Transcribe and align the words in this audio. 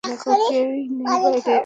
দেখ, 0.03 0.23
কেউই 0.47 0.81
নেই 0.99 1.15
বাহিরে! 1.23 1.55